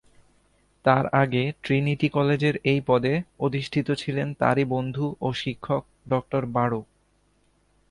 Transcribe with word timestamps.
তার 0.85 1.05
আগে 1.13 1.43
ট্রিনিটি 1.63 2.07
কলেজের 2.09 2.55
এই 2.63 2.79
পদে 2.87 3.13
অধিষ্ঠিত 3.39 3.87
ছিলেন 3.93 4.27
তারই 4.33 4.65
বন্ধু 4.65 5.05
ও 5.21 5.27
শিক্ষক 5.33 5.83
ডঃ 6.09 6.23
বারো। 6.47 6.81